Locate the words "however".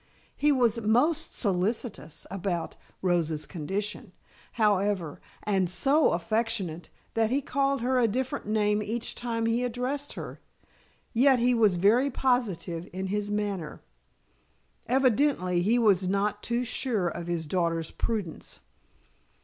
4.53-5.21